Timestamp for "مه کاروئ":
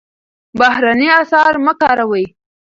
1.65-2.25